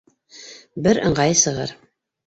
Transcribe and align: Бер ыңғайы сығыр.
Бер 0.87 1.01
ыңғайы 1.11 1.39
сығыр. 1.47 1.79